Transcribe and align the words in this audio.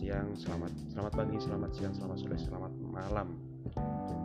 siang, 0.00 0.32
selamat 0.32 0.72
selamat 0.96 1.12
pagi, 1.12 1.36
selamat 1.44 1.70
siang, 1.76 1.92
selamat 1.92 2.16
sore, 2.24 2.36
selamat 2.40 2.72
malam. 2.88 3.36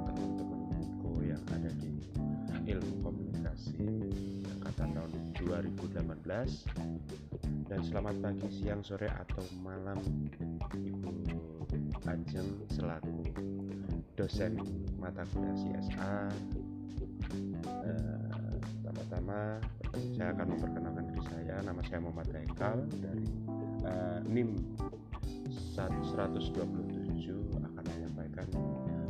Teman-temanku 0.08 1.20
yang 1.20 1.44
ada 1.52 1.68
di 1.84 2.00
ilmu 2.72 3.04
komunikasi 3.04 3.84
angkatan 4.56 4.96
tahun 4.96 5.12
2018 5.36 7.68
dan 7.68 7.80
selamat 7.84 8.16
pagi, 8.24 8.48
siang, 8.56 8.80
sore 8.88 9.12
atau 9.12 9.44
malam 9.60 10.00
Ibu 10.72 11.12
Ajeng 12.08 12.64
selaku 12.72 13.36
dosen 14.16 14.56
mata 14.96 15.28
kuliah 15.36 15.60
CSA. 15.60 16.32
Eh, 17.68 18.56
pertama-tama 18.80 19.60
saya 20.16 20.32
akan 20.32 20.48
memperkenalkan 20.56 21.04
diri 21.12 21.24
saya, 21.28 21.60
nama 21.68 21.84
saya 21.84 22.00
Muhammad 22.00 22.32
Haikal 22.32 22.80
dari 23.04 23.28
uh, 23.84 24.24
NIM 24.24 24.56
127 25.76 26.56
akan 27.60 27.84
menyampaikan 27.84 28.48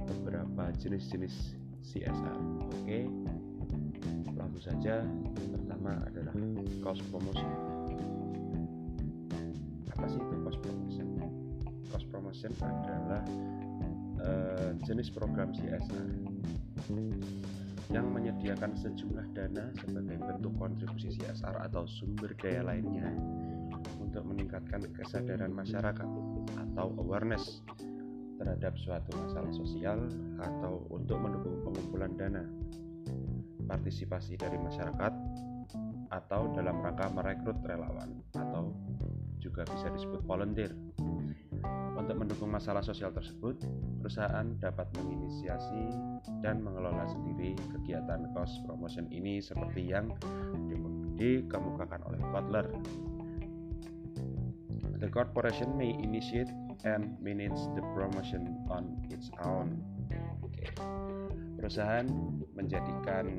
beberapa 0.05 0.69
jenis-jenis 0.81 1.57
CSR. 1.85 2.37
Oke, 2.65 3.09
langsung 4.33 4.63
saja. 4.63 5.05
Pertama 5.35 6.01
adalah 6.05 6.35
cost 6.81 7.01
promotion. 7.13 7.51
Apa 9.95 10.05
sih 10.09 10.19
itu 10.19 10.35
cost 10.43 10.59
promotion? 10.61 11.07
Cost 11.93 12.05
promotion 12.09 12.51
adalah 12.61 13.23
uh, 14.21 14.71
jenis 14.83 15.13
program 15.13 15.53
CSR 15.53 16.09
yang 17.93 18.09
menyediakan 18.09 18.73
sejumlah 18.73 19.29
dana 19.37 19.69
sebagai 19.77 20.17
bentuk 20.17 20.53
kontribusi 20.57 21.13
CSR 21.15 21.69
atau 21.69 21.85
sumber 21.85 22.33
daya 22.41 22.65
lainnya 22.65 23.13
untuk 24.01 24.25
meningkatkan 24.25 24.89
kesadaran 24.95 25.53
masyarakat 25.53 26.07
atau 26.53 26.93
awareness 27.01 27.63
terhadap 28.35 28.75
suatu 28.75 29.15
masalah 29.15 29.51
sosial 29.55 29.99
atau 30.37 30.83
untuk 30.91 31.17
mendukung 31.17 31.63
pengumpulan 31.63 32.11
dana 32.19 32.43
partisipasi 33.65 34.35
dari 34.35 34.59
masyarakat 34.59 35.13
atau 36.13 36.41
dalam 36.53 36.83
rangka 36.83 37.09
merekrut 37.09 37.57
relawan 37.65 38.21
atau 38.37 38.75
juga 39.41 39.65
bisa 39.65 39.89
disebut 39.89 40.21
volunteer 40.27 40.71
untuk 41.95 42.21
mendukung 42.21 42.51
masalah 42.53 42.85
sosial 42.85 43.09
tersebut, 43.15 43.57
perusahaan 44.03 44.45
dapat 44.61 44.85
menginisiasi 44.93 45.89
dan 46.43 46.61
mengelola 46.61 47.07
sendiri 47.09 47.57
kegiatan 47.73 48.29
cost 48.35 48.61
promotion 48.67 49.09
ini 49.09 49.41
seperti 49.41 49.89
yang 49.89 50.13
dikemukakan 51.17 52.05
oleh 52.05 52.21
Butler. 52.29 52.67
The 55.05 55.13
corporation 55.13 55.77
may 55.77 55.93
initiate 56.01 56.49
and 56.81 57.13
manage 57.21 57.61
the 57.77 57.85
promotion 57.93 58.57
on 58.73 59.05
its 59.13 59.29
own. 59.45 59.77
Perusahaan 61.61 62.09
menjadikan 62.57 63.37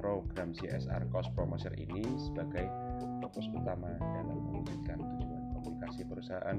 program 0.00 0.56
CSR 0.56 1.04
cost 1.12 1.28
promotion 1.36 1.76
ini 1.76 2.08
sebagai 2.16 2.72
fokus 3.20 3.52
utama 3.52 3.92
dalam 4.00 4.48
mewujudkan 4.48 4.96
tujuan 4.96 5.44
komunikasi 5.52 6.08
perusahaan 6.08 6.56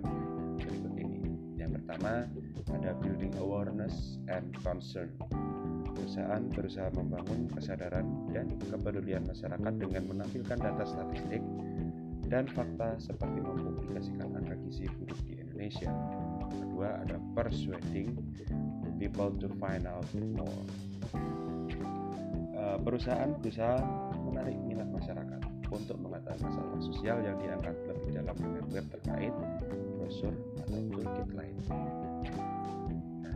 berikut 0.62 0.94
ini. 0.94 1.26
Yang 1.58 1.82
pertama 1.82 2.30
ada 2.70 2.94
building 3.02 3.34
awareness 3.42 4.22
and 4.30 4.54
concern. 4.62 5.10
Perusahaan 5.90 6.46
berusaha 6.54 6.94
membangun 6.94 7.50
kesadaran 7.50 8.30
dan 8.30 8.54
kepedulian 8.62 9.26
masyarakat 9.26 9.74
dengan 9.74 10.06
menampilkan 10.06 10.62
data 10.62 10.86
statistik 10.86 11.42
dan 12.36 12.52
fakta 12.52 13.00
seperti 13.00 13.40
mempublikasikan 13.40 14.36
angka 14.36 14.60
gizi 14.68 14.92
buruk 15.00 15.16
di 15.24 15.40
Indonesia. 15.40 15.88
Kedua 16.52 17.00
ada 17.08 17.16
persuading 17.32 18.12
people 19.00 19.32
to 19.40 19.48
find 19.56 19.88
out 19.88 20.04
more. 20.36 20.52
Eh, 22.60 22.78
perusahaan 22.84 23.32
berusaha 23.40 23.80
menarik 24.20 24.60
minat 24.68 24.92
masyarakat 24.92 25.48
untuk 25.72 25.96
mengetahui 26.04 26.44
masalah 26.44 26.80
sosial 26.84 27.24
yang 27.24 27.40
diangkat 27.40 27.72
lebih 27.88 28.20
dalam 28.20 28.36
dengan 28.36 28.66
web 28.68 28.86
terkait, 28.92 29.34
brosur, 29.96 30.36
atau 30.60 30.80
toolkit 30.92 31.30
lain. 31.40 31.56
Nah, 33.24 33.36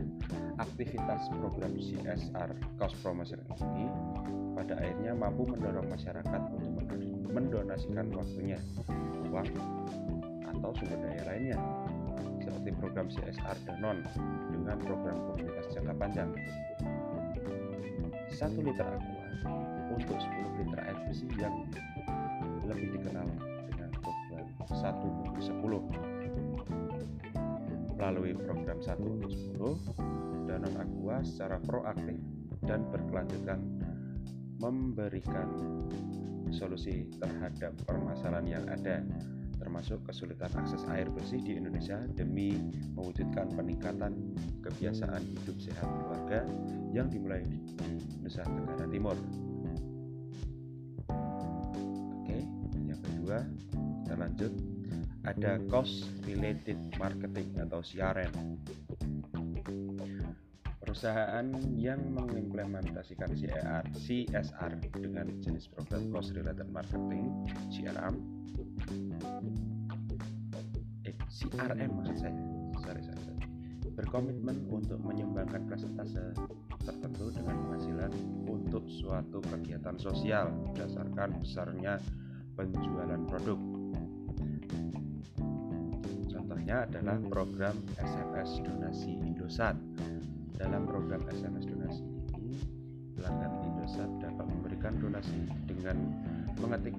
aktivitas 0.60 1.24
program 1.40 1.72
CSR 1.80 2.52
Cost 2.76 3.00
Promotion 3.00 3.40
ini 3.64 3.88
pada 4.52 4.76
akhirnya 4.76 5.16
mampu 5.16 5.48
mendorong 5.48 5.88
masyarakat 5.88 6.42
untuk 6.52 6.72
mendonasikan 7.30 8.10
waktunya, 8.12 8.58
uang, 9.30 9.48
atau 10.50 10.70
sumber 10.76 10.98
daya 11.00 11.22
lainnya 11.30 11.58
seperti 12.42 12.70
program 12.76 13.06
CSR 13.08 13.56
Danon 13.68 14.02
dengan 14.50 14.76
program 14.82 15.16
komunitas 15.30 15.66
jangka 15.72 15.94
panjang. 15.96 16.30
Satu 18.34 18.60
liter 18.64 18.86
aqua 18.86 19.26
untuk 19.92 20.16
10 20.16 20.58
liter 20.64 20.80
air 20.80 20.96
bersih 21.06 21.30
yang 21.36 21.54
lebih 22.64 22.88
dikenal 22.96 23.28
dengan 23.68 23.90
program 24.00 24.46
1 24.70 25.02
untuk 25.02 25.36
10 25.38 26.10
melalui 28.00 28.32
program 28.32 28.78
1 28.80 28.96
untuk 28.96 29.32
10 29.32 30.48
Danon 30.48 30.74
Aqua 30.80 31.20
secara 31.20 31.60
proaktif 31.60 32.16
dan 32.64 32.88
berkelanjutan 32.88 33.60
memberikan 34.60 35.48
solusi 36.48 37.04
terhadap 37.20 37.76
permasalahan 37.84 38.46
yang 38.48 38.64
ada 38.72 39.04
termasuk 39.60 40.00
kesulitan 40.08 40.48
akses 40.56 40.80
air 40.88 41.04
bersih 41.12 41.38
di 41.44 41.60
Indonesia 41.60 42.00
demi 42.16 42.56
mewujudkan 42.96 43.52
peningkatan 43.52 44.16
kebiasaan 44.64 45.20
hidup 45.20 45.56
sehat 45.60 45.84
keluarga 45.84 46.48
yang 46.96 47.12
dimulai 47.12 47.44
di 47.44 47.60
Nusa 48.24 48.40
Tenggara 48.48 48.88
Timur. 48.88 49.16
Oke, 52.24 52.38
yang 52.88 53.00
kedua 53.04 53.44
kita 54.02 54.14
lanjut 54.16 54.52
ada 55.28 55.60
cost 55.68 56.08
related 56.24 56.80
marketing 56.96 57.52
atau 57.60 57.84
CRM 57.84 58.32
perusahaan 60.90 61.46
yang 61.78 62.02
mengimplementasikan 62.18 63.30
CSR, 63.30 63.86
CSR 63.94 64.74
dengan 64.90 65.30
jenis 65.38 65.70
program 65.70 66.10
cost 66.10 66.34
related 66.34 66.66
marketing 66.66 67.30
CRM 67.70 68.18
eh 71.06 71.14
CRM 71.30 71.94
maksud 71.94 72.16
saya 72.18 72.34
sorry, 72.82 73.06
sorry, 73.06 73.22
sorry. 73.22 73.46
berkomitmen 73.94 74.66
untuk 74.66 74.98
menyumbangkan 75.06 75.62
persentase 75.70 76.34
tertentu 76.82 77.38
dengan 77.38 77.54
penghasilan 77.70 78.10
untuk 78.50 78.82
suatu 78.90 79.38
kegiatan 79.46 79.94
sosial 79.94 80.50
berdasarkan 80.74 81.38
besarnya 81.38 82.02
penjualan 82.58 83.22
produk 83.30 83.62
Contohnya 86.30 86.82
adalah 86.82 87.18
program 87.30 87.78
SMS 87.94 88.58
Donasi 88.66 89.14
Indosat. 89.22 89.78
Dalam 90.60 90.84
program 90.84 91.24
SMS 91.32 91.64
Donasi 91.72 92.04
ini, 92.36 92.60
pelanggan 93.16 93.64
Indosat 93.64 94.12
dapat 94.20 94.44
memberikan 94.44 94.92
donasi 95.00 95.48
dengan 95.64 95.96
mengetik 96.60 96.92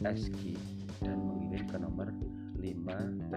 SG 0.00 0.56
dan 1.04 1.20
mengirim 1.20 1.68
ke 1.68 1.76
nomor 1.76 2.08
5000. 2.56 3.28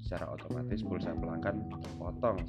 Secara 0.00 0.24
otomatis 0.32 0.80
pulsa 0.80 1.12
pelanggan 1.12 1.68
dipotong 1.68 2.40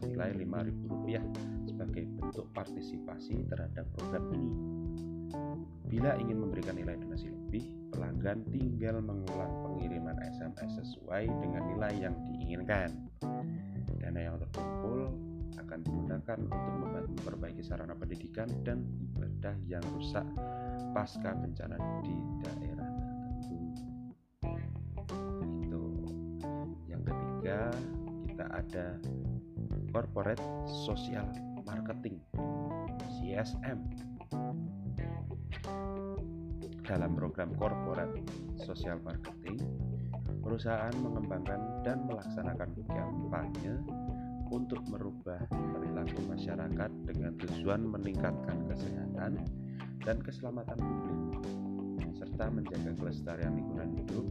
senilai 0.00 0.32
Rp5.000 0.40 1.20
sebagai 1.68 2.08
bentuk 2.16 2.48
partisipasi 2.56 3.52
terhadap 3.52 3.84
program 4.00 4.32
ini. 4.32 4.52
Bila 5.92 6.16
ingin 6.16 6.40
memberikan 6.40 6.80
nilai 6.80 6.96
donasi 6.96 7.28
lebih, 7.28 7.68
pelanggan 7.92 8.48
tinggal 8.48 9.04
mengulang 9.04 9.52
pengiriman 9.60 10.16
SMS 10.24 10.80
sesuai 10.80 11.28
dengan 11.28 11.68
nilai 11.68 11.92
yang 12.00 12.16
diinginkan. 12.32 12.96
Dana 14.00 14.20
yang 14.26 14.36
terkumpul 14.40 14.69
akan 15.70 15.86
digunakan 15.86 16.38
untuk 16.50 16.72
membantu 16.82 17.10
memperbaiki 17.22 17.62
sarana 17.62 17.94
pendidikan 17.94 18.50
dan 18.66 18.82
ibadah 19.14 19.54
yang 19.70 19.86
rusak 19.94 20.26
pasca 20.90 21.30
bencana 21.30 21.78
di 22.02 22.14
daerah 22.42 22.90
tertentu. 22.90 23.54
Itu. 25.62 25.82
Yang 26.90 27.02
ketiga, 27.14 27.70
kita 28.26 28.46
ada 28.50 28.86
corporate 29.94 30.42
social 30.66 31.30
marketing 31.62 32.18
CSM 33.22 33.78
dalam 36.82 37.14
program 37.14 37.54
corporate 37.54 38.18
social 38.58 38.98
marketing, 39.06 39.62
perusahaan 40.42 40.90
mengembangkan 40.98 41.86
dan 41.86 42.02
melaksanakan 42.10 42.74
kampanye 42.90 43.78
untuk 44.50 44.82
merubah 44.90 45.38
perilaku 45.50 46.26
masyarakat 46.26 46.90
dengan 47.06 47.32
tujuan 47.38 47.86
meningkatkan 47.86 48.58
kesehatan 48.66 49.38
dan 50.02 50.16
keselamatan 50.18 50.78
publik, 50.78 51.20
serta 52.18 52.50
menjaga 52.50 52.90
kelestarian 52.98 53.54
lingkungan 53.54 53.90
hidup 53.94 54.26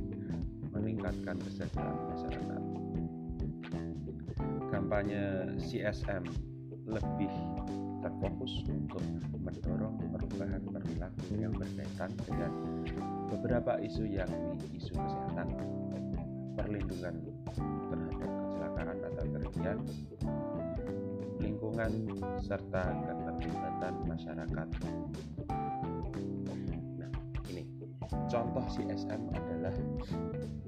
meningkatkan 0.75 1.39
kesejahteraan 1.39 1.99
masyarakat. 2.11 2.61
Kampanye 4.69 5.23
CSM 5.57 6.23
lebih 6.85 7.33
terfokus 7.99 8.63
untuk 8.67 9.03
mendorong 9.39 9.97
perubahan 10.13 10.61
perilaku 10.67 11.23
yang 11.35 11.53
berkaitan 11.55 12.11
dengan 12.27 12.51
beberapa 13.31 13.79
isu 13.79 14.03
yakni 14.07 14.55
isu 14.75 14.93
kesehatan, 14.95 15.47
perlindungan 16.55 17.15
terhadap 17.91 18.08
lingkungan, 21.39 21.91
serta 22.43 22.83
keterlibatan 23.07 23.93
masyarakat. 24.05 24.67
Nah, 26.99 27.11
ini 27.49 27.63
contoh 28.27 28.65
CSM 28.67 29.21
adalah 29.31 29.75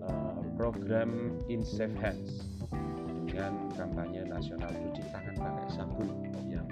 uh, 0.07 0.39
program 0.55 1.35
In 1.51 1.61
Safe 1.61 1.95
Hands 1.99 2.31
dengan 3.27 3.71
kampanye 3.75 4.27
nasional 4.27 4.71
cuci 4.71 5.03
tangan 5.11 5.35
pakai 5.39 5.67
sabun 5.71 6.09
yang 6.51 6.67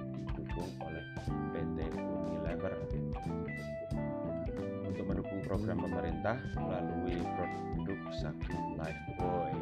program 5.49 5.81
pemerintah 5.81 6.37
melalui 6.61 7.17
produk 7.33 7.99
sabun 8.21 8.77
Lifebuoy 8.77 9.57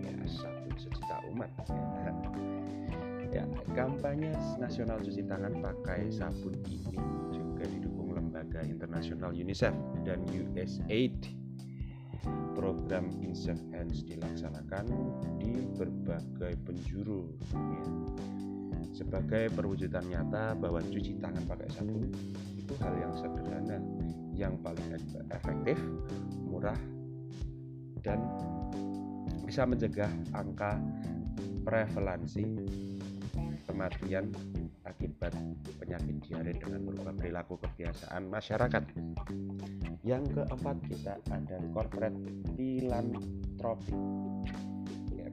ya 0.00 0.16
sabun 0.24 0.74
sejuta 0.80 1.16
umat. 1.28 1.52
Ya 3.34 3.44
kampanye 3.76 4.32
nasional 4.56 4.96
cuci 4.96 5.20
tangan 5.28 5.60
pakai 5.60 6.08
sabun 6.08 6.56
ini 6.72 6.96
juga 7.36 7.68
didukung 7.68 8.16
lembaga 8.16 8.64
internasional 8.64 9.28
UNICEF 9.36 9.76
dan 10.08 10.24
USAID. 10.32 11.36
Program 12.56 13.12
Insect 13.20 13.60
Hands 13.76 13.98
dilaksanakan 14.08 14.88
di 15.36 15.68
berbagai 15.76 16.56
penjuru 16.64 17.28
dunia 17.52 17.84
sebagai 18.96 19.52
perwujudan 19.52 20.08
nyata 20.08 20.56
bahwa 20.56 20.80
cuci 20.80 21.20
tangan 21.20 21.44
pakai 21.44 21.68
sabun 21.76 22.08
itu 22.56 22.72
hal 22.80 22.94
yang 22.96 23.12
sederhana 23.20 23.76
yang 24.36 24.60
paling 24.60 24.84
efektif, 25.32 25.80
murah, 26.44 26.76
dan 28.04 28.20
bisa 29.48 29.64
mencegah 29.64 30.12
angka 30.36 30.76
prevalensi 31.64 32.44
kematian 33.66 34.30
akibat 34.86 35.34
penyakit 35.82 36.16
diare 36.22 36.52
dengan 36.54 36.86
merubah 36.86 37.12
perilaku 37.16 37.58
kebiasaan 37.58 38.30
masyarakat. 38.30 38.82
Yang 40.06 40.24
keempat 40.38 40.76
kita 40.86 41.18
ada 41.34 41.58
corporate 41.74 42.14
philanthropy. 42.54 43.98
Ya, 45.18 45.26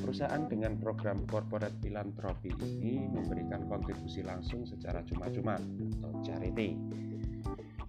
perusahaan 0.00 0.48
dengan 0.48 0.80
program 0.80 1.20
corporate 1.28 1.76
philanthropy 1.84 2.48
ini 2.64 3.04
memberikan 3.12 3.68
kontribusi 3.68 4.24
langsung 4.24 4.64
secara 4.64 5.04
cuma-cuma 5.04 5.60
atau 6.00 6.10
charity 6.24 6.80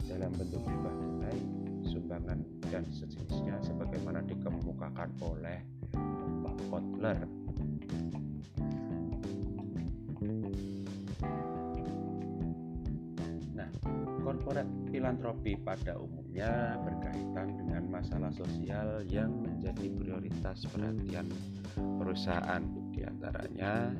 dalam 0.07 0.31
bentuk 0.33 0.63
hibah 0.63 0.95
tunai, 0.97 1.39
sumbangan 1.83 2.39
dan 2.71 2.83
sejenisnya 2.91 3.59
sebagaimana 3.63 4.23
dikemukakan 4.23 5.11
oleh 5.21 5.59
Pak 6.43 6.57
Kotler 6.71 7.27
Korporat 14.27 14.67
filantropi 14.91 15.55
pada 15.55 15.95
umumnya 15.95 16.75
berkaitan 16.83 17.47
dengan 17.63 17.87
masalah 17.87 18.27
sosial 18.35 19.07
yang 19.07 19.31
menjadi 19.39 19.87
prioritas 19.87 20.67
perhatian 20.67 21.31
perusahaan. 21.79 22.59
Di 22.91 23.07
antaranya 23.07 23.95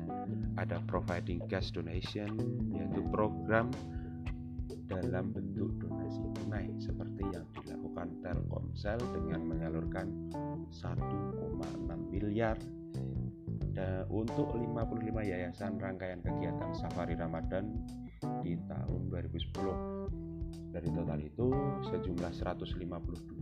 ada 0.60 0.84
providing 0.84 1.40
gas 1.48 1.72
donation, 1.72 2.28
yaitu 2.76 3.00
program 3.08 3.72
dalam 4.88 5.32
bentuk 5.32 5.76
donasi 5.80 6.24
tunai 6.36 6.68
seperti 6.80 7.22
yang 7.32 7.44
dilakukan 7.56 8.08
Telkomsel 8.20 9.00
dengan 9.14 9.40
menyalurkan 9.48 10.06
1,6 10.70 12.12
miliar 12.12 12.56
untuk 14.10 14.58
55 14.58 15.22
yayasan 15.22 15.78
rangkaian 15.78 16.18
kegiatan 16.18 16.74
Safari 16.74 17.14
Ramadan 17.14 17.70
di 18.42 18.58
tahun 18.66 19.00
2010 19.06 20.28
dari 20.68 20.92
total 20.92 21.16
itu, 21.24 21.48
sejumlah 21.88 22.32
152,5 22.44 23.40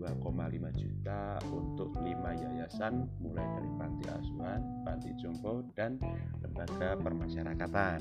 juta 0.79 1.21
untuk 1.51 1.91
5 1.99 2.07
yayasan 2.39 3.03
mulai 3.19 3.43
dari 3.59 3.71
panti 3.75 4.05
asuhan, 4.07 4.61
panti 4.87 5.11
jompo, 5.19 5.67
dan 5.75 5.99
lembaga 6.39 6.95
permasyarakatan. 7.03 7.99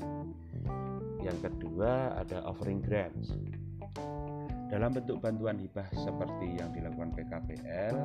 Yang 1.26 1.50
kedua 1.50 2.14
ada 2.14 2.46
offering 2.46 2.78
grants. 2.78 3.34
Dalam 4.70 4.94
bentuk 4.94 5.18
bantuan 5.18 5.58
hibah 5.58 5.90
seperti 5.90 6.62
yang 6.62 6.70
dilakukan 6.70 7.10
PKPL, 7.18 7.96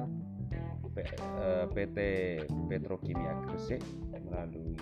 PT 1.71 1.97
eh, 2.01 2.35
Petrokimia 2.65 3.37
Gresik 3.45 3.81
melalui 4.25 4.73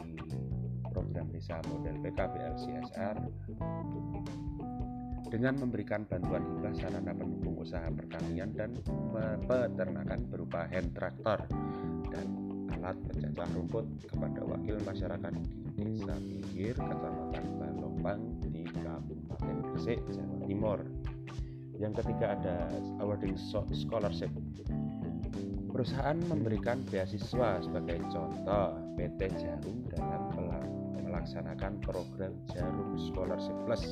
program 0.87 1.27
desa 1.35 1.59
model 1.67 1.99
PKPL 1.99 2.55
CSR 2.57 3.15
dengan 5.29 5.53
memberikan 5.61 6.07
bantuan 6.09 6.41
hibah 6.41 6.73
sarana 6.73 7.13
pendukung 7.13 7.61
usaha 7.61 7.85
pertanian 7.93 8.49
dan 8.55 8.73
peternakan 9.45 10.25
berupa 10.25 10.65
hand 10.65 10.89
traktor 10.97 11.45
dan 12.09 12.27
alat 12.79 12.97
pencacah 13.05 13.47
rumput 13.53 13.85
kepada 14.09 14.41
wakil 14.47 14.75
masyarakat 14.87 15.33
di 15.37 15.83
Desa 15.85 16.15
Pinggir, 16.17 16.75
Kecamatan 16.75 17.45
Balombang 17.99 18.39
di 18.47 18.63
Kabupaten 18.63 19.55
Gresik, 19.59 19.99
Jawa 20.07 20.39
Timur. 20.47 20.79
Yang 21.75 21.99
ketiga 21.99 22.31
ada 22.39 22.71
awarding 23.03 23.35
scholarship. 23.75 24.31
Perusahaan 25.67 26.15
memberikan 26.31 26.79
beasiswa 26.87 27.59
sebagai 27.59 27.99
contoh 28.07 28.79
PT 28.95 29.35
Jarum 29.35 29.83
dalam 29.91 30.31
melaksanakan 31.11 31.83
program 31.83 32.31
Jarum 32.47 32.95
Scholarship 32.95 33.55
Plus 33.67 33.83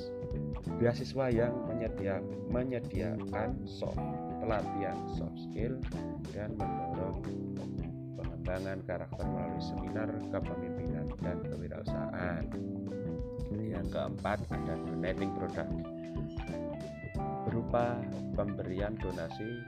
beasiswa 0.80 1.28
yang 1.28 1.52
menyedia, 1.68 2.24
menyediakan 2.48 3.60
soft 3.68 4.00
pelatihan 4.40 5.04
soft 5.20 5.36
skill 5.52 5.76
dan 6.32 6.56
mendorong 6.56 7.20
pengembangan 8.16 8.80
karakter 8.88 9.26
melalui 9.28 9.60
seminar 9.60 10.08
kepemimpinan 10.32 11.12
dan 11.20 11.44
kewirausahaan. 11.44 12.48
Yang 13.56 13.88
keempat 13.96 14.40
ada 14.52 14.74
donating 14.84 15.32
product 15.36 15.72
berupa 17.48 17.98
pemberian 18.36 18.94
donasi 19.00 19.64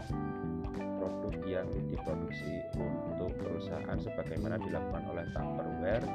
produk 1.00 1.36
yang 1.48 1.68
diproduksi 1.88 2.60
untuk 2.76 3.32
perusahaan 3.40 3.98
sebagaimana 3.98 4.60
dilakukan 4.60 5.04
oleh 5.10 5.26
Tupperware 5.32 6.06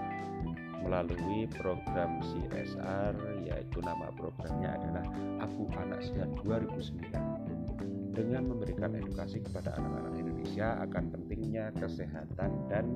melalui 0.84 1.48
program 1.48 2.20
CSR 2.20 3.16
yaitu 3.48 3.80
nama 3.80 4.12
programnya 4.12 4.76
adalah 4.76 5.04
Aku 5.48 5.64
Anak 5.80 6.04
Sehat 6.04 6.28
2009 6.44 8.14
dengan 8.14 8.46
memberikan 8.46 8.94
edukasi 8.94 9.42
kepada 9.42 9.74
anak-anak 9.74 10.14
Indonesia 10.20 10.78
akan 10.84 11.04
pentingnya 11.10 11.74
kesehatan 11.80 12.50
dan 12.70 12.94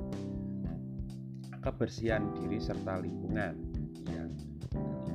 kebersihan 1.59 2.31
diri 2.39 2.63
serta 2.63 3.03
lingkungan. 3.03 3.68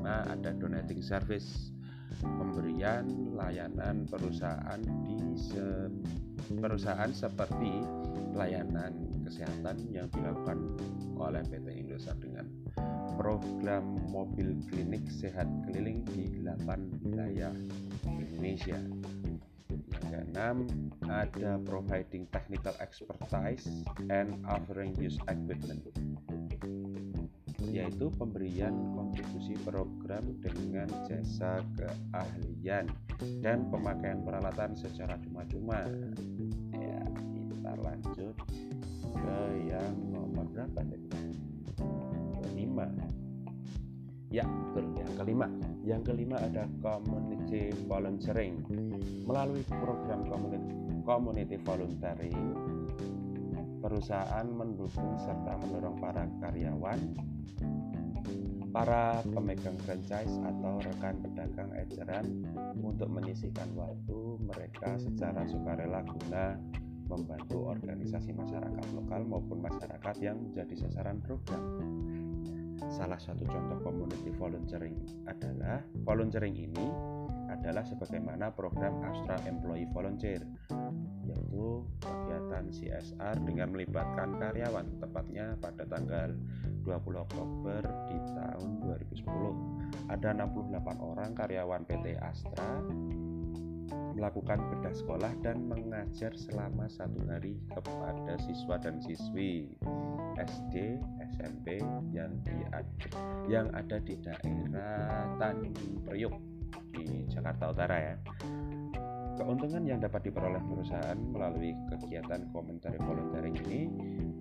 Ada 0.03 0.51
donating 0.59 0.99
service 0.99 1.71
pemberian 2.21 3.33
layanan 3.33 4.05
perusahaan 4.05 4.79
di 4.79 5.17
se 5.33 5.89
perusahaan 6.59 7.09
seperti 7.09 7.81
layanan 8.35 8.93
kesehatan 9.23 9.87
yang 9.89 10.07
dilakukan 10.11 10.59
oleh 11.15 11.41
PT 11.47 11.67
Indosat 11.73 12.17
dengan 12.19 12.45
program 13.15 13.83
mobil 14.11 14.59
klinik 14.67 15.07
sehat 15.07 15.47
keliling 15.65 16.03
di 16.11 16.43
8 16.43 17.07
wilayah 17.07 17.53
Indonesia. 18.05 18.77
Yang 19.93 20.05
keenam, 20.09 20.57
ada 21.09 21.57
providing 21.63 22.29
technical 22.29 22.75
expertise 22.83 23.65
and 24.11 24.37
offering 24.45 24.93
use 24.99 25.17
equipment 25.31 25.81
yaitu 27.73 28.05
pemberian 28.21 28.93
kontribusi 28.93 29.57
program 29.65 30.37
dengan 30.45 30.85
jasa 31.09 31.57
keahlian 31.73 32.85
dan 33.41 33.65
pemakaian 33.73 34.21
peralatan 34.21 34.77
secara 34.77 35.17
cuma-cuma. 35.25 35.81
Ya, 36.77 37.01
kita 37.33 37.73
lanjut 37.81 38.37
ke 39.17 39.37
yang 39.65 39.93
nomor 40.13 40.45
berapa 40.53 40.85
tadi? 40.85 41.09
Kelima. 42.45 42.85
Ya, 44.29 44.45
betul. 44.45 44.93
Yang 44.93 45.11
kelima. 45.17 45.47
Yang 45.81 46.01
kelima 46.13 46.37
ada 46.45 46.69
community 46.77 47.73
volunteering. 47.89 48.61
Melalui 49.25 49.65
program 49.65 50.29
community, 50.29 50.73
community 51.01 51.57
volunteering 51.57 52.37
perusahaan 53.83 54.47
mendukung 54.47 55.19
serta 55.19 55.59
mendorong 55.59 55.99
para 55.99 56.23
karyawan, 56.39 57.32
para 58.73 59.21
pemegang 59.21 59.77
franchise 59.85 60.33
atau 60.41 60.81
rekan 60.81 61.21
pedagang 61.21 61.69
eceran 61.77 62.25
untuk 62.81 63.05
menyisihkan 63.05 63.69
waktu 63.77 64.41
mereka 64.41 64.97
secara 64.97 65.45
sukarela 65.45 66.01
guna 66.01 66.57
membantu 67.05 67.69
organisasi 67.69 68.33
masyarakat 68.33 68.87
lokal 68.97 69.21
maupun 69.29 69.61
masyarakat 69.61 70.15
yang 70.25 70.41
menjadi 70.41 70.73
sasaran 70.89 71.21
program. 71.21 71.61
Salah 72.89 73.21
satu 73.21 73.45
contoh 73.45 73.79
community 73.85 74.33
volunteering 74.33 74.97
adalah 75.29 75.85
volunteering 76.01 76.57
ini 76.57 77.12
adalah 77.63 77.87
sebagaimana 77.87 78.51
program 78.51 78.99
Astra 79.07 79.39
Employee 79.47 79.87
Volunteer 79.95 80.43
yaitu 81.23 81.87
kegiatan 82.03 82.67
CSR 82.67 83.39
dengan 83.47 83.71
melibatkan 83.71 84.35
karyawan 84.35 84.99
tepatnya 84.99 85.55
pada 85.63 85.87
tanggal 85.87 86.35
20 86.83 87.23
Oktober 87.23 87.81
di 88.11 88.19
tahun 88.35 88.69
2010 88.83 90.11
ada 90.11 90.29
68 90.35 90.75
orang 90.99 91.31
karyawan 91.31 91.87
PT 91.87 92.19
Astra 92.19 92.83
melakukan 94.13 94.59
bedah 94.59 94.93
sekolah 94.93 95.31
dan 95.41 95.63
mengajar 95.63 96.35
selama 96.35 96.91
satu 96.91 97.23
hari 97.31 97.57
kepada 97.71 98.37
siswa 98.43 98.75
dan 98.77 99.01
siswi 99.01 99.71
SD, 100.37 100.99
SMP 101.33 101.81
yang 102.11 102.35
di 102.43 102.53
yang 103.47 103.71
ada 103.73 103.97
di 104.03 104.19
daerah 104.21 105.33
Tanjung 105.41 106.05
Priok 106.05 106.52
di 106.93 107.25
Jakarta 107.27 107.73
Utara 107.73 107.97
ya. 107.97 108.15
Keuntungan 109.33 109.81
yang 109.89 109.97
dapat 109.97 110.29
diperoleh 110.29 110.61
perusahaan 110.61 111.17
melalui 111.17 111.73
kegiatan 111.89 112.45
komentari 112.53 113.01
volunteering 113.01 113.57
ini, 113.65 113.81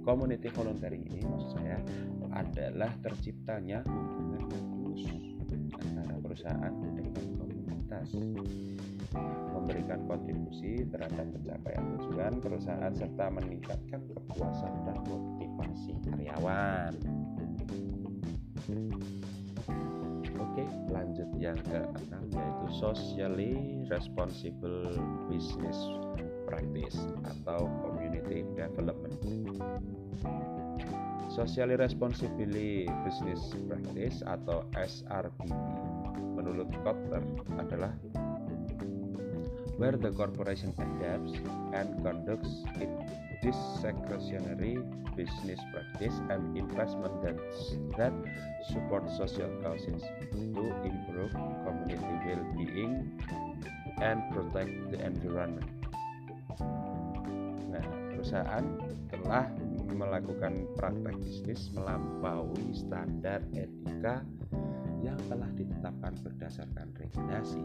community 0.04 0.52
volunteering 0.52 1.08
ini 1.08 1.24
maksud 1.24 1.56
saya 1.56 1.80
adalah 2.36 2.92
terciptanya 3.00 3.80
hubungan 3.88 4.44
tulus 4.52 5.08
antara 5.80 6.14
perusahaan 6.20 6.72
dengan 6.92 7.24
komunitas 7.40 8.08
memberikan 9.52 10.00
kontribusi 10.08 10.84
terhadap 10.88 11.24
pencapaian 11.36 11.84
tujuan 11.96 12.32
perusahaan 12.40 12.92
serta 12.92 13.28
meningkatkan 13.32 14.00
kepuasan 14.12 14.72
dan 14.88 14.96
motivasi 15.08 15.92
karyawan. 16.08 16.92
Oke, 20.52 20.68
lanjut 20.92 21.32
yang 21.40 21.56
keenam 21.64 22.28
yaitu 22.28 22.66
socially 22.76 23.56
responsible 23.88 24.92
business 25.32 25.80
practice 26.44 27.00
atau 27.24 27.72
community 27.80 28.44
development. 28.52 29.16
Socially 31.32 31.80
Responsibility 31.80 32.84
Business 33.00 33.56
Practice 33.64 34.20
atau 34.28 34.68
SRBP 34.76 35.56
menurut 36.36 36.68
Kotler 36.84 37.24
adalah 37.56 37.96
where 39.76 39.96
the 39.96 40.10
corporation 40.10 40.72
adapts 40.76 41.32
and 41.72 41.88
conducts 42.04 42.64
its 42.76 42.92
discretionary 43.42 44.78
business 45.16 45.60
practice 45.72 46.14
and 46.30 46.56
investment 46.56 47.12
that, 47.22 47.36
that 47.98 48.14
support 48.70 49.04
social 49.10 49.50
causes 49.62 50.02
to 50.32 50.66
improve 50.84 51.32
community 51.66 52.16
well-being 52.26 53.10
and 54.00 54.22
protect 54.32 54.72
the 54.90 54.98
environment. 55.04 55.68
Nah, 57.68 57.86
perusahaan 58.14 58.64
telah 59.10 59.46
melakukan 59.92 60.64
praktek 60.78 61.16
bisnis 61.20 61.68
melampaui 61.76 62.72
standar 62.72 63.44
etika 63.52 64.24
yang 65.02 65.18
telah 65.28 65.50
ditetapkan 65.58 66.14
berdasarkan 66.22 66.88
regulasi. 66.96 67.62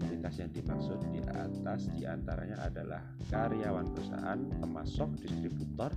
Komunitas 0.00 0.40
yang 0.40 0.50
dimaksud 0.56 0.98
di 1.12 1.20
atas 1.28 1.92
di 1.92 2.08
antaranya 2.08 2.56
adalah 2.64 3.04
karyawan 3.28 3.92
perusahaan, 3.92 4.40
termasuk 4.40 5.12
distributor, 5.20 5.92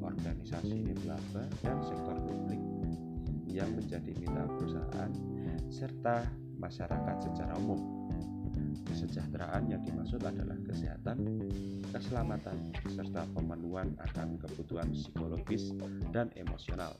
organisasi 0.00 0.88
nirlaba, 0.88 1.44
dan 1.60 1.84
sektor 1.84 2.16
publik 2.24 2.60
yang 3.44 3.68
menjadi 3.76 4.08
mitra 4.16 4.48
perusahaan, 4.56 5.12
serta 5.68 6.24
masyarakat 6.56 7.16
secara 7.28 7.52
umum. 7.60 8.08
Kesejahteraan 8.88 9.68
yang 9.68 9.84
dimaksud 9.84 10.24
adalah 10.24 10.56
kesehatan, 10.64 11.44
keselamatan, 11.92 12.72
serta 12.88 13.28
pemenuhan 13.36 13.92
akan 14.00 14.40
kebutuhan 14.40 14.88
psikologis 14.96 15.76
dan 16.10 16.32
emosional. 16.40 16.96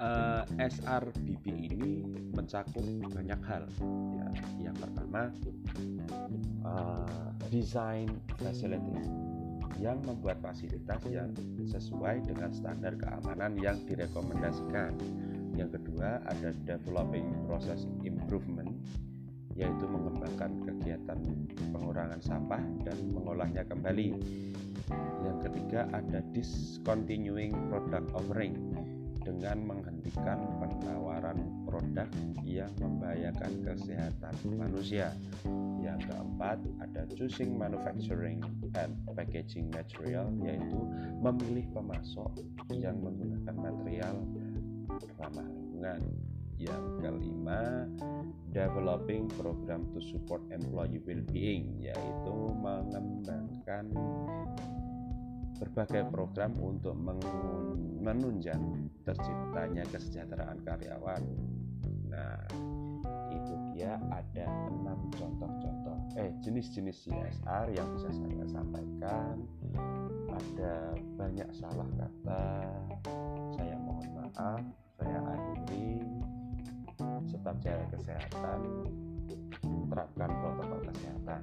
Uh, 0.00 0.40
eh, 0.56 0.72
SRBP 0.72 1.44
ini 1.76 2.00
mencakup 2.32 2.80
banyak 3.12 3.40
hal. 3.44 3.68
Ya, 4.16 4.28
yang 4.72 4.76
pertama, 4.80 5.28
uh, 6.64 7.28
design 7.52 8.08
facility 8.40 8.96
yang 9.76 10.00
membuat 10.08 10.40
fasilitas 10.40 11.04
yang 11.04 11.36
sesuai 11.68 12.24
dengan 12.24 12.48
standar 12.48 12.96
keamanan 12.96 13.60
yang 13.60 13.76
direkomendasikan. 13.84 14.96
Yang 15.52 15.76
kedua, 15.76 16.24
ada 16.24 16.56
developing 16.64 17.28
process 17.44 17.84
improvement 18.00 18.72
yaitu 19.52 19.84
mengembangkan 19.84 20.64
kegiatan 20.64 21.20
pengurangan 21.76 22.24
sampah 22.24 22.64
dan 22.88 22.96
mengolahnya 23.12 23.68
kembali. 23.68 24.16
Yang 25.20 25.38
ketiga 25.44 25.84
ada 25.92 26.24
discontinuing 26.32 27.52
product 27.68 28.08
offering 28.16 28.56
dengan 29.20 29.62
menghentikan 29.64 30.40
penawaran 30.58 31.38
produk 31.68 32.08
yang 32.42 32.72
membahayakan 32.80 33.52
kesehatan 33.62 34.34
manusia. 34.56 35.12
Yang 35.80 36.12
keempat 36.12 36.58
ada 36.80 37.02
choosing 37.16 37.56
manufacturing 37.56 38.40
and 38.76 38.92
packaging 39.16 39.68
material 39.72 40.28
yaitu 40.44 40.80
memilih 41.20 41.66
pemasok 41.72 42.30
yang 42.72 42.96
menggunakan 43.00 43.54
material 43.56 44.16
ramah 45.20 45.48
lingkungan. 45.48 46.02
Yang 46.60 46.84
kelima 47.00 47.88
developing 48.52 49.32
program 49.40 49.88
to 49.96 50.00
support 50.12 50.44
employee 50.52 51.00
well-being 51.08 51.72
yaitu 51.80 52.36
mengembangkan 52.60 53.88
berbagai 55.60 56.08
program 56.08 56.56
untuk 56.56 56.96
menunjang 58.00 58.88
terciptanya 59.04 59.84
kesejahteraan 59.92 60.58
karyawan. 60.64 61.22
Nah, 62.08 62.40
itu 63.30 63.54
dia 63.76 64.00
ada 64.10 64.46
enam 64.72 64.98
contoh-contoh 65.14 65.96
eh 66.18 66.32
jenis-jenis 66.42 67.06
CSR 67.06 67.66
yang 67.76 67.88
bisa 67.94 68.08
saya 68.10 68.44
sampaikan. 68.50 69.34
Ada 70.30 70.96
banyak 71.20 71.48
salah 71.54 71.88
kata. 72.00 72.44
Saya 73.54 73.76
mohon 73.78 74.08
maaf. 74.16 74.64
Saya 74.96 75.18
akhiri 75.22 76.04
tetap 77.30 77.56
jaga 77.64 77.84
kesehatan 77.96 78.60
terapkan 79.90 80.30
protokol 80.40 80.80
kesehatan 80.86 81.42